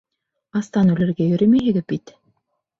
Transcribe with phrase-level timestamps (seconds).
[0.61, 2.19] Астан үлергә йөрөмәйһегеҙ бит!